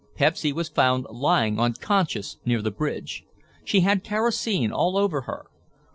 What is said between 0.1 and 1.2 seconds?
Pepsy was found